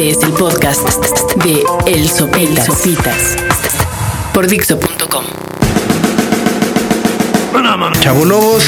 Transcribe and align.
Este 0.00 0.18
es 0.18 0.24
el 0.24 0.32
podcast 0.32 0.80
de 1.44 1.62
El 1.84 2.08
Sopitas, 2.08 2.64
Sopitas 2.64 3.36
por 4.32 4.46
Dixo.com. 4.46 5.24
Chabolobos, 8.00 8.64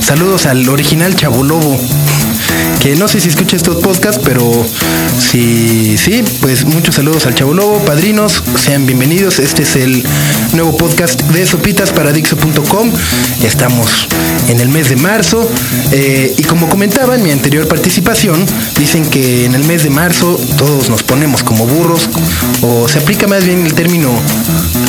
saludos 0.00 0.46
al 0.46 0.68
original 0.68 1.16
Chabolobo 1.16 1.76
que 2.80 2.96
no 2.96 3.08
sé 3.08 3.20
si 3.20 3.28
escucha 3.28 3.56
estos 3.56 3.76
podcasts, 3.76 4.22
pero 4.24 4.42
si 5.18 5.98
sí, 5.98 6.24
pues 6.40 6.64
muchos 6.64 6.94
saludos 6.94 7.26
al 7.26 7.34
Chavo 7.34 7.52
Lobo, 7.52 7.78
padrinos, 7.84 8.42
sean 8.56 8.86
bienvenidos. 8.86 9.38
Este 9.38 9.64
es 9.64 9.76
el 9.76 10.02
nuevo 10.54 10.74
podcast 10.76 11.20
de 11.20 11.46
Sopitas 11.46 11.90
para 11.90 12.10
Dixo.com. 12.12 12.90
Estamos 13.42 14.08
en 14.50 14.60
el 14.60 14.68
mes 14.68 14.88
de 14.88 14.96
marzo 14.96 15.48
eh, 15.92 16.34
y 16.36 16.42
como 16.42 16.68
comentaba 16.68 17.14
en 17.14 17.22
mi 17.22 17.30
anterior 17.30 17.68
participación, 17.68 18.44
dicen 18.78 19.06
que 19.06 19.44
en 19.44 19.54
el 19.54 19.64
mes 19.64 19.84
de 19.84 19.90
marzo 19.90 20.38
todos 20.58 20.90
nos 20.90 21.02
ponemos 21.02 21.42
como 21.42 21.66
burros 21.66 22.08
o 22.62 22.88
se 22.88 22.98
aplica 22.98 23.26
más 23.26 23.44
bien 23.44 23.64
el 23.64 23.74
término 23.74 24.10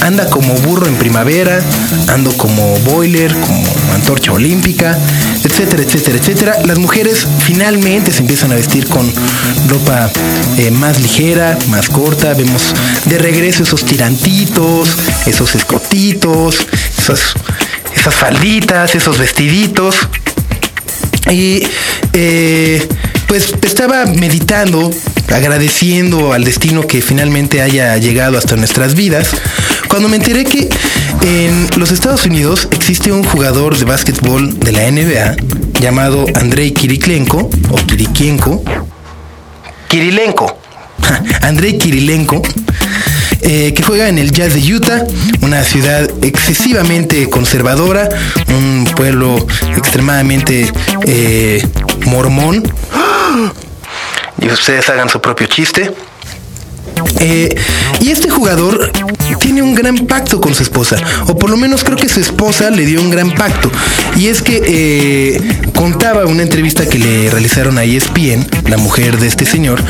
anda 0.02 0.28
como 0.30 0.54
burro 0.56 0.88
en 0.88 0.96
primavera, 0.96 1.60
ando 2.08 2.32
como 2.38 2.76
boiler, 2.80 3.34
como 3.40 3.64
antorcha 3.94 4.32
olímpica, 4.32 4.98
etcétera, 5.44 5.84
etcétera, 5.84 6.18
etcétera. 6.18 6.56
Las 6.66 6.80
mujeres 6.80 7.28
finalmente 7.40 8.12
se 8.12 8.22
empiezan 8.22 8.52
a 8.52 8.56
vestir 8.56 8.88
con 8.88 9.12
ropa 9.68 10.12
eh, 10.58 10.72
más 10.72 11.00
ligera, 11.00 11.58
más 11.70 11.90
corta. 11.90 12.34
Vemos 12.34 12.74
de 13.06 13.18
regreso 13.18 13.64
esos 13.64 13.86
tirantitos, 13.86 14.98
esos 15.26 15.56
escotitos, 15.56 16.68
esas, 16.98 17.36
esas 18.02 18.16
falditas, 18.16 18.96
esos 18.96 19.20
vestiditos. 19.20 19.96
Y 21.30 21.64
eh, 22.14 22.86
pues 23.28 23.54
estaba 23.62 24.06
meditando, 24.06 24.92
agradeciendo 25.32 26.34
al 26.34 26.44
destino 26.44 26.88
que 26.88 27.02
finalmente 27.02 27.62
haya 27.62 27.96
llegado 27.98 28.40
hasta 28.40 28.56
nuestras 28.56 28.96
vidas, 28.96 29.30
cuando 29.88 30.10
me 30.10 30.18
enteré 30.18 30.46
que 30.46 30.68
en 31.22 31.70
los 31.78 31.92
Estados 31.92 32.26
Unidos 32.26 32.68
existe 32.72 33.12
un 33.12 33.24
jugador 33.24 33.78
de 33.78 33.86
básquetbol 33.86 34.60
de 34.60 34.72
la 34.72 34.90
NBA 34.90 35.36
llamado 35.80 36.26
Andrei 36.34 36.72
Kiriklenko 36.72 37.50
o 37.70 37.76
Kirikienko. 37.76 38.64
Kirilenko. 39.90 40.58
Andrei 41.42 41.78
Kirilenko. 41.78 42.42
Eh, 43.44 43.74
que 43.74 43.84
juega 43.84 44.08
en 44.08 44.18
el 44.18 44.32
Jazz 44.32 44.54
de 44.54 44.74
Utah, 44.74 45.06
una 45.42 45.64
ciudad 45.64 46.10
excesivamente 46.22 47.30
conservadora, 47.30 48.08
un 48.50 48.86
pueblo 48.96 49.36
extremadamente 49.76 50.72
eh, 51.06 51.68
mormón. 52.06 52.64
Y 54.40 54.48
ustedes 54.48 54.90
hagan 54.90 55.10
su 55.10 55.20
propio 55.20 55.48
chiste. 55.48 55.92
Eh, 57.20 57.56
y 58.00 58.10
este 58.10 58.30
jugador 58.30 58.92
tiene 59.40 59.62
un 59.62 59.76
gran 59.76 60.08
pacto 60.08 60.42
con 60.42 60.54
su 60.54 60.64
esposa, 60.64 60.98
o 61.28 61.38
por 61.38 61.50
lo 61.50 61.58
menos 61.58 61.84
creo 61.84 61.98
que 61.98 62.10
su 62.10 62.20
esposa 62.20 62.70
le 62.70 62.86
dio 62.86 63.02
un 63.02 63.12
gran 63.12 63.32
pacto. 63.32 63.72
Y 64.16 64.28
es 64.28 64.42
que 64.42 64.62
eh, 64.66 65.61
contaba 65.74 66.26
una 66.26 66.44
entrevista 66.44 66.88
que 66.88 66.98
le 66.98 67.30
realizaron 67.30 67.78
a 67.78 67.84
ESPN, 67.84 68.48
la 68.70 68.78
mujer 68.78 69.18
de 69.18 69.28
este 69.28 69.46
señor, 69.46 69.84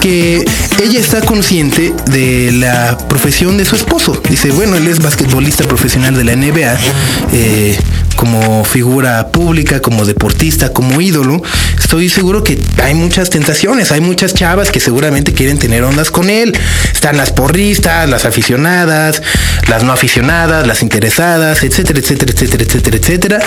que 0.00 0.44
ella 0.82 1.00
está 1.00 1.20
consciente 1.20 1.94
de 2.10 2.52
la 2.52 2.96
profesión 3.08 3.56
de 3.56 3.64
su 3.64 3.76
esposo. 3.76 4.20
Dice, 4.28 4.50
bueno, 4.50 4.76
él 4.76 4.86
es 4.86 5.00
basquetbolista 5.00 5.64
profesional 5.64 6.14
de 6.14 6.24
la 6.24 6.36
NBA. 6.36 6.78
Eh, 7.32 7.78
como 8.18 8.64
figura 8.64 9.28
pública, 9.28 9.80
como 9.80 10.04
deportista, 10.04 10.72
como 10.72 11.00
ídolo, 11.00 11.40
estoy 11.78 12.08
seguro 12.08 12.42
que 12.42 12.58
hay 12.82 12.92
muchas 12.92 13.30
tentaciones, 13.30 13.92
hay 13.92 14.00
muchas 14.00 14.34
chavas 14.34 14.72
que 14.72 14.80
seguramente 14.80 15.32
quieren 15.32 15.56
tener 15.56 15.84
ondas 15.84 16.10
con 16.10 16.28
él. 16.28 16.52
Están 16.92 17.16
las 17.16 17.30
porristas, 17.30 18.10
las 18.10 18.24
aficionadas, 18.24 19.22
las 19.68 19.84
no 19.84 19.92
aficionadas, 19.92 20.66
las 20.66 20.82
interesadas, 20.82 21.62
etcétera, 21.62 22.00
etcétera, 22.00 22.32
etcétera, 22.32 22.64
etcétera, 22.64 22.96
etcétera. 22.96 23.38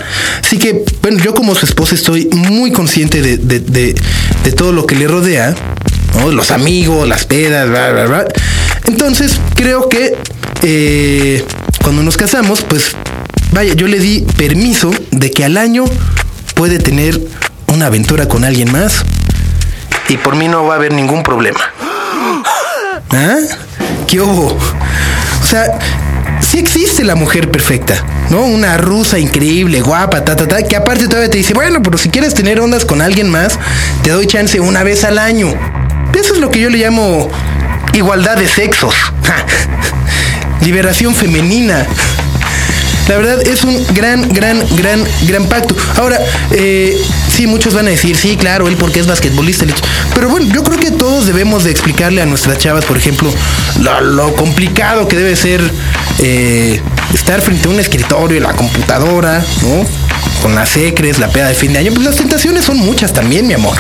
Así 0.42 0.58
que, 0.58 0.86
bueno, 1.02 1.22
yo 1.22 1.34
como 1.34 1.54
su 1.54 1.66
esposa 1.66 1.94
estoy 1.94 2.30
muy 2.32 2.72
consciente 2.72 3.22
de, 3.22 3.38
de, 3.38 4.52
todo 4.54 4.72
lo 4.72 4.88
que 4.88 4.96
le 4.96 5.10
rodea, 5.10 5.54
los 6.32 6.50
amigos, 6.50 7.06
las 7.10 7.26
pedas, 7.26 7.70
bla, 7.70 7.92
bla, 7.92 8.06
bla. 8.06 8.26
Entonces, 8.86 9.38
creo 9.56 9.90
que 9.90 10.16
eh, 10.62 11.44
cuando 11.84 12.04
nos 12.04 12.16
casamos, 12.16 12.62
pues 12.62 12.96
Vaya, 13.52 13.74
yo 13.74 13.88
le 13.88 14.00
di 14.00 14.26
permiso 14.38 14.92
de 15.12 15.30
que 15.30 15.44
al 15.44 15.58
año 15.58 15.84
puede 16.56 16.80
tener 16.80 17.20
una 17.68 17.88
aventura 17.88 18.28
con 18.28 18.46
alguien 18.46 18.72
más 18.72 19.04
y 20.08 20.18
por 20.18 20.36
mí 20.36 20.48
no 20.48 20.66
va 20.66 20.74
a 20.74 20.78
haber 20.78 20.94
ningún 20.94 21.22
problema. 21.24 21.60
¿Ah? 23.12 23.38
¿Qué 24.08 24.22
hubo? 24.22 24.48
O 24.48 25.46
sea, 25.46 25.80
sí 26.40 26.60
existe 26.60 27.04
la 27.04 27.16
mujer 27.16 27.52
perfecta, 27.52 28.06
¿no? 28.30 28.46
Una 28.46 28.78
rusa 28.78 29.20
increíble, 29.20 29.82
guapa, 29.82 30.24
ta, 30.24 30.36
ta, 30.36 30.48
ta, 30.48 30.64
que 30.64 30.76
aparte 30.76 31.08
todavía 31.08 31.30
te 31.30 31.38
dice, 31.38 31.54
bueno, 31.54 31.82
pero 31.82 31.98
si 31.98 32.10
quieres 32.10 32.34
tener 32.34 32.60
ondas 32.62 32.86
con 32.86 33.02
alguien 33.02 33.30
más, 33.30 33.60
te 34.02 34.12
doy 34.12 34.28
chance 34.28 34.60
una 34.60 34.84
vez 34.84 35.04
al 35.04 35.18
año. 35.18 35.54
Eso 36.14 36.34
es 36.34 36.40
lo 36.40 36.52
que 36.52 36.60
yo 36.60 36.70
le 36.70 36.78
llamo 36.78 37.30
igualdad 37.94 38.38
de 38.38 38.48
sexos. 38.48 38.96
Liberación 40.62 41.16
femenina. 41.16 41.86
La 43.12 43.18
verdad 43.18 43.46
es 43.46 43.66
un 43.66 43.86
gran, 43.94 44.30
gran, 44.30 44.64
gran, 44.78 45.04
gran 45.24 45.46
pacto. 45.48 45.76
Ahora, 45.98 46.18
eh, 46.52 46.98
sí, 47.28 47.46
muchos 47.46 47.74
van 47.74 47.88
a 47.88 47.90
decir, 47.90 48.16
sí, 48.16 48.38
claro, 48.38 48.70
él 48.70 48.78
porque 48.78 49.02
es 49.02 49.06
basquetbolista. 49.06 49.66
Pero 50.16 50.30
bueno, 50.30 50.50
yo 50.54 50.64
creo 50.64 50.80
que 50.80 50.92
todos 50.92 51.26
debemos 51.26 51.66
de 51.66 51.72
explicarle 51.72 52.22
a 52.22 52.26
nuestras 52.26 52.58
chavas, 52.58 52.86
por 52.86 52.96
ejemplo, 52.96 53.30
lo, 53.82 54.34
complicado 54.36 55.10
que 55.10 55.18
debe 55.18 55.36
ser 55.36 55.62
eh, 56.20 56.82
estar 57.14 57.42
frente 57.42 57.68
a 57.68 57.72
un 57.72 57.82
escritorio, 57.82 58.40
la 58.40 58.54
computadora, 58.54 59.44
¿no? 59.62 59.86
Con 60.42 60.56
las 60.56 60.70
secres, 60.70 61.20
la 61.20 61.28
peda 61.28 61.50
de 61.50 61.54
fin 61.54 61.74
de 61.74 61.80
año. 61.80 61.92
Pues 61.92 62.06
las 62.06 62.16
tentaciones 62.16 62.64
son 62.64 62.78
muchas 62.78 63.12
también, 63.12 63.46
mi 63.46 63.56
amor. 63.56 63.76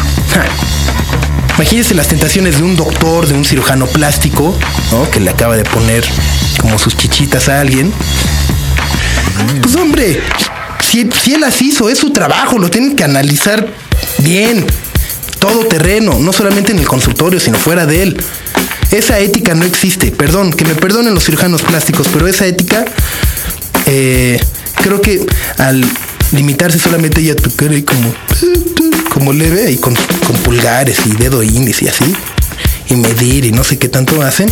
Imagínense 1.55 1.93
las 1.93 2.07
tentaciones 2.09 2.57
de 2.57 2.63
un 2.63 2.75
doctor, 2.75 3.27
de 3.27 3.33
un 3.33 3.45
cirujano 3.45 3.85
plástico, 3.87 4.57
¿no? 4.91 5.09
Que 5.09 5.21
le 5.21 5.29
acaba 5.29 5.55
de 5.55 5.63
poner 5.63 6.03
como 6.59 6.77
sus 6.77 6.97
chichitas 6.97 7.49
a 7.49 7.61
alguien. 7.61 7.93
Pues 9.61 9.75
hombre, 9.75 10.21
si, 10.91 11.33
él 11.33 11.41
las 11.41 11.61
hizo, 11.61 11.89
es 11.89 11.97
su 11.99 12.11
trabajo, 12.11 12.57
lo 12.57 12.69
tienen 12.69 12.95
que 12.95 13.03
analizar 13.03 13.67
bien, 14.19 14.65
todo 15.39 15.65
terreno, 15.65 16.19
no 16.19 16.33
solamente 16.33 16.71
en 16.71 16.79
el 16.79 16.87
consultorio, 16.87 17.39
sino 17.39 17.57
fuera 17.57 17.85
de 17.85 18.03
él. 18.03 18.17
Esa 18.91 19.19
ética 19.19 19.55
no 19.55 19.63
existe, 19.63 20.11
perdón, 20.11 20.51
que 20.51 20.65
me 20.65 20.75
perdonen 20.75 21.13
los 21.13 21.23
cirujanos 21.23 21.61
plásticos, 21.61 22.07
pero 22.11 22.27
esa 22.27 22.45
ética, 22.45 22.83
eh, 23.85 24.39
creo 24.75 25.01
que 25.01 25.25
al 25.57 25.83
limitarse 26.33 26.77
solamente 26.77 27.29
a 27.31 27.35
tu 27.35 27.55
cara 27.55 27.75
y 27.75 27.83
como, 27.83 28.13
como 29.09 29.33
leve 29.33 29.71
y 29.71 29.77
con, 29.77 29.95
con 29.95 30.35
pulgares 30.37 30.99
y 31.05 31.11
dedo 31.11 31.41
índice 31.41 31.85
y 31.85 31.87
así, 31.87 32.15
y 32.89 32.95
medir 32.95 33.45
y 33.45 33.51
no 33.51 33.63
sé 33.63 33.77
qué 33.77 33.87
tanto 33.87 34.21
hacen, 34.21 34.49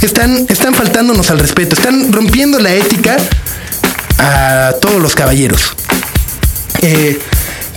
están, 0.00 0.46
están 0.48 0.74
faltándonos 0.74 1.30
al 1.30 1.40
respeto, 1.40 1.74
están 1.74 2.12
rompiendo 2.12 2.60
la 2.60 2.72
ética 2.72 3.16
a 4.20 4.74
todos 4.80 5.00
los 5.00 5.14
caballeros. 5.14 5.74
Eh, 6.82 7.18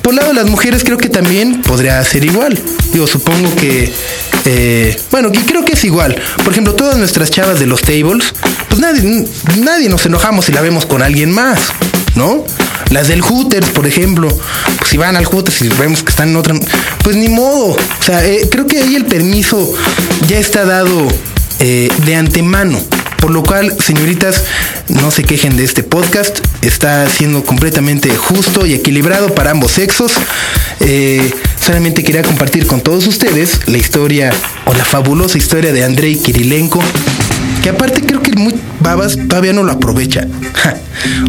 por 0.02 0.14
lado 0.14 0.30
de 0.30 0.34
las 0.34 0.50
mujeres 0.50 0.84
creo 0.84 0.98
que 0.98 1.10
también 1.10 1.62
podría 1.62 2.04
ser 2.04 2.26
igual. 2.26 2.62
Digo, 2.92 3.08
supongo 3.08 3.56
que... 3.56 3.92
Eh, 4.46 5.00
bueno, 5.10 5.32
creo 5.48 5.64
que 5.64 5.74
es 5.74 5.84
igual. 5.86 6.22
Por 6.44 6.52
ejemplo, 6.52 6.76
todas 6.76 6.98
nuestras 6.98 7.32
chavas 7.32 7.60
de 7.60 7.66
los 7.66 7.82
tables, 7.82 8.34
pues 8.68 8.82
nadie, 8.82 9.26
nadie 9.60 9.88
nos 9.88 10.06
enojamos 10.06 10.46
si 10.46 10.52
la 10.52 10.60
vemos 10.60 10.86
con 10.86 11.02
alguien 11.02 11.32
más, 11.32 11.60
¿no? 12.16 12.44
Las 12.90 13.08
del 13.08 13.22
Hooters, 13.22 13.70
por 13.70 13.88
ejemplo, 13.88 14.28
pues 14.78 14.92
si 14.92 14.98
van 14.98 15.16
al 15.16 15.24
Hooters 15.24 15.62
y 15.62 15.70
vemos 15.70 16.04
que 16.04 16.10
están 16.10 16.30
en 16.30 16.36
otra, 16.36 16.56
pues 17.02 17.16
ni 17.16 17.30
modo. 17.30 17.68
O 17.68 18.04
sea, 18.06 18.26
eh, 18.26 18.50
creo 18.52 18.68
que 18.68 18.82
ahí 18.82 18.96
el 18.96 19.06
permiso 19.06 19.74
ya 20.28 20.38
está 20.38 20.66
dado 20.66 21.08
de 21.60 22.16
antemano. 22.16 22.78
Por 23.24 23.32
lo 23.32 23.42
cual, 23.42 23.74
señoritas, 23.80 24.44
no 24.90 25.10
se 25.10 25.24
quejen 25.24 25.56
de 25.56 25.64
este 25.64 25.82
podcast. 25.82 26.40
Está 26.62 27.08
siendo 27.08 27.46
completamente 27.46 28.14
justo 28.14 28.66
y 28.66 28.74
equilibrado 28.74 29.34
para 29.34 29.52
ambos 29.52 29.72
sexos. 29.72 30.12
Eh, 30.82 31.32
solamente 31.66 32.04
quería 32.04 32.22
compartir 32.22 32.68
con 32.68 32.82
todos 32.82 33.08
ustedes 33.08 33.62
la 33.68 33.78
historia 33.78 34.34
o 34.66 34.74
la 34.74 34.84
fabulosa 34.84 35.38
historia 35.38 35.72
de 35.72 35.86
Andrei 35.86 36.18
Kirilenko. 36.18 36.84
Que 37.64 37.70
aparte 37.70 38.02
creo 38.02 38.22
que 38.22 38.34
muy 38.34 38.56
babas 38.82 39.18
todavía 39.30 39.54
no 39.54 39.64
lo 39.64 39.72
aprovecha. 39.72 40.28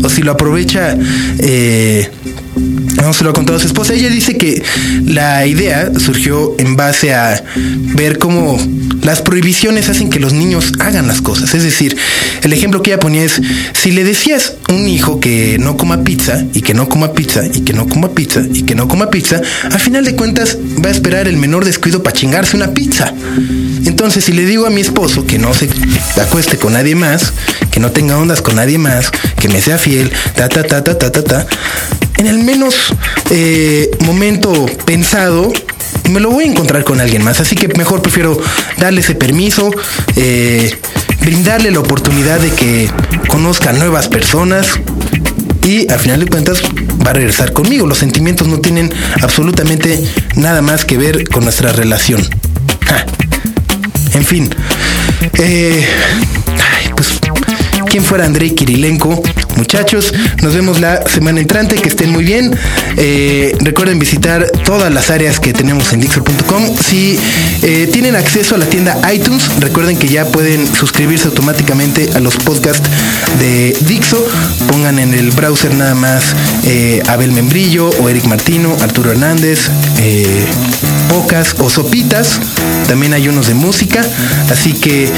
o 0.02 0.08
si 0.08 0.22
lo 0.22 0.32
aprovecha, 0.32 0.96
eh, 1.38 2.10
No 3.00 3.12
se 3.12 3.22
lo 3.22 3.30
ha 3.30 3.32
contado 3.34 3.58
a 3.58 3.60
su 3.60 3.68
esposa. 3.68 3.94
Ella 3.94 4.08
dice 4.08 4.36
que 4.36 4.64
la 5.04 5.46
idea 5.46 5.92
surgió 5.96 6.56
en 6.58 6.74
base 6.74 7.14
a 7.14 7.40
ver 7.94 8.18
cómo 8.18 8.58
las 9.04 9.20
prohibiciones 9.20 9.90
hacen 9.90 10.10
que 10.10 10.18
los 10.18 10.32
niños 10.32 10.72
hagan 10.80 11.06
las 11.06 11.20
cosas. 11.20 11.54
Es 11.54 11.62
decir, 11.62 11.96
el 12.42 12.52
ejemplo 12.52 12.82
que 12.82 12.90
ella 12.90 12.98
ponía 12.98 13.22
es, 13.22 13.40
si 13.74 13.92
le 13.92 14.02
decías 14.02 14.54
a 14.68 14.72
un 14.72 14.88
hijo 14.88 15.20
que 15.20 15.58
no 15.60 15.76
coma 15.76 16.02
pizza 16.02 16.44
y 16.54 16.62
que 16.62 16.74
no 16.74 16.88
coma 16.88 17.12
pizza 17.12 17.42
y 17.46 17.60
que 17.60 17.74
no 17.74 17.86
coma 17.86 18.10
pizza 18.10 18.40
y 18.52 18.62
que 18.62 18.74
no 18.74 18.88
coma 18.88 19.10
pizza, 19.10 19.40
al 19.70 19.80
final 19.80 20.04
de 20.04 20.16
cuentas 20.16 20.56
va 20.82 20.88
a 20.88 20.92
esperar 20.92 21.28
el 21.28 21.36
menor 21.36 21.64
descuido 21.66 22.02
para 22.02 22.16
chingarse 22.16 22.56
una 22.56 22.72
pizza. 22.72 23.12
Entonces, 23.84 24.24
si 24.24 24.32
le 24.32 24.46
digo 24.46 24.66
a 24.66 24.70
mi 24.70 24.80
esposo 24.80 25.26
que 25.26 25.38
no 25.38 25.52
se 25.52 25.68
acueste 26.20 26.56
con 26.56 26.72
nadie 26.72 26.94
más, 26.94 27.34
que 27.70 27.80
no 27.80 27.90
tenga 27.90 28.16
ondas 28.16 28.40
con 28.40 28.56
nadie 28.56 28.78
más, 28.78 29.10
que 29.38 29.48
me 29.48 29.60
sea 29.60 29.76
fiel, 29.76 30.10
ta, 30.34 30.48
ta, 30.48 30.64
ta, 30.64 30.82
ta, 30.82 30.98
ta, 30.98 31.12
ta, 31.12 31.22
ta, 31.22 31.46
en 32.16 32.26
el 32.26 32.38
menos 32.38 32.74
eh, 33.30 33.90
momento 34.00 34.66
pensado, 34.86 35.52
me 36.10 36.20
lo 36.20 36.30
voy 36.30 36.44
a 36.44 36.46
encontrar 36.46 36.84
con 36.84 37.00
alguien 37.00 37.22
más. 37.22 37.40
Así 37.40 37.56
que 37.56 37.68
mejor 37.68 38.02
prefiero 38.02 38.38
darle 38.78 39.00
ese 39.00 39.14
permiso, 39.14 39.70
eh, 40.16 40.70
brindarle 41.20 41.70
la 41.70 41.80
oportunidad 41.80 42.40
de 42.40 42.50
que 42.50 42.90
conozca 43.28 43.72
nuevas 43.72 44.08
personas 44.08 44.66
y 45.62 45.90
al 45.90 45.98
final 45.98 46.20
de 46.20 46.26
cuentas 46.26 46.62
va 47.04 47.10
a 47.10 47.14
regresar 47.14 47.52
conmigo. 47.52 47.86
Los 47.86 47.98
sentimientos 47.98 48.46
no 48.48 48.60
tienen 48.60 48.92
absolutamente 49.22 50.02
nada 50.36 50.62
más 50.62 50.84
que 50.84 50.98
ver 50.98 51.28
con 51.28 51.44
nuestra 51.44 51.72
relación. 51.72 52.22
En 54.14 54.24
fin. 54.24 54.50
Eh, 55.38 55.86
pues, 56.94 57.18
¿quién 57.88 58.04
fuera 58.04 58.24
Andrei 58.24 58.54
Kirilenko? 58.54 59.22
Muchachos, 59.56 60.12
nos 60.42 60.54
vemos 60.54 60.80
la 60.80 61.02
semana 61.08 61.40
entrante, 61.40 61.76
que 61.76 61.88
estén 61.88 62.10
muy 62.10 62.24
bien. 62.24 62.56
Eh, 62.96 63.56
recuerden 63.60 63.98
visitar 63.98 64.46
todas 64.64 64.92
las 64.92 65.10
áreas 65.10 65.38
que 65.40 65.52
tenemos 65.52 65.92
en 65.92 66.00
Dixo.com. 66.00 66.76
Si 66.76 67.18
eh, 67.62 67.88
tienen 67.92 68.16
acceso 68.16 68.54
a 68.54 68.58
la 68.58 68.66
tienda 68.66 68.96
iTunes, 69.12 69.48
recuerden 69.60 69.96
que 69.96 70.08
ya 70.08 70.26
pueden 70.26 70.66
suscribirse 70.74 71.28
automáticamente 71.28 72.10
a 72.14 72.20
los 72.20 72.36
podcasts 72.36 72.88
de 73.38 73.76
Dixo. 73.86 74.24
Pongan 74.68 74.98
en 74.98 75.14
el 75.14 75.30
browser 75.30 75.74
nada 75.74 75.94
más 75.94 76.24
eh, 76.64 77.02
Abel 77.06 77.32
Membrillo 77.32 77.90
o 77.90 78.08
Eric 78.08 78.24
Martino, 78.24 78.76
Arturo 78.80 79.12
Hernández, 79.12 79.70
Pocas 81.08 81.54
o 81.58 81.70
Sopitas. 81.70 82.40
También 82.88 83.12
hay 83.14 83.28
unos 83.28 83.46
de 83.46 83.54
música. 83.54 84.02
Así 84.50 84.72
que 84.72 85.10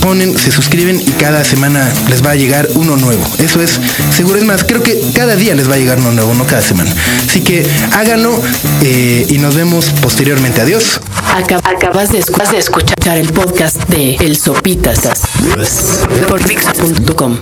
ponen, 0.00 0.36
se 0.36 0.50
suscriben 0.50 1.00
y 1.00 1.10
cada 1.12 1.44
semana 1.44 1.88
les 2.08 2.24
va 2.24 2.30
a 2.32 2.34
llegar 2.34 2.68
uno 2.74 2.96
nuevo. 2.96 3.24
Eso 3.38 3.60
es 3.60 3.78
seguro. 4.14 4.38
Es 4.38 4.44
más, 4.44 4.64
creo 4.64 4.82
que 4.82 5.00
cada 5.14 5.36
día 5.36 5.54
les 5.54 5.68
va 5.68 5.74
a 5.74 5.78
llegar 5.78 5.98
uno 5.98 6.12
nuevo, 6.12 6.34
no 6.34 6.46
cada 6.46 6.62
semana. 6.62 6.92
Así 7.26 7.40
que 7.40 7.66
háganlo 7.92 8.40
eh, 8.82 9.26
y 9.28 9.38
nos 9.38 9.54
vemos 9.54 9.86
posteriormente. 10.00 10.60
Adiós. 10.60 11.00
Acabas 11.32 12.10
de, 12.10 12.18
escuchar 12.58 13.16
el 13.16 13.32
podcast 13.32 13.76
de 13.88 14.16
El 14.16 14.36
Sopitas 14.36 15.00
por 16.28 16.44
Dixo.com. 16.44 17.40